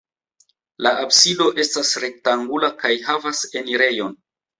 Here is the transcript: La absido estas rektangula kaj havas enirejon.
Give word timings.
La 0.85 0.93
absido 1.03 1.45
estas 1.63 1.91
rektangula 2.03 2.71
kaj 2.79 2.93
havas 3.11 3.43
enirejon. 3.63 4.17